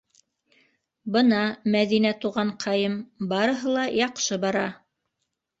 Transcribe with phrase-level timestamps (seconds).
[1.15, 1.41] Бына,
[1.75, 2.97] Мәҙинә туғанҡайым,
[3.35, 4.69] барыһы ла яҡшы бара!